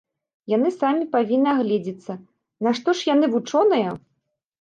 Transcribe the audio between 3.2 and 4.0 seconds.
вучоныя?